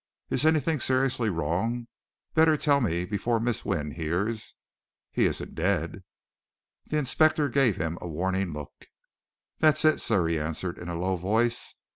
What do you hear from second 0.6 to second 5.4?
seriously wrong? better tell me before Miss Wynne hears. He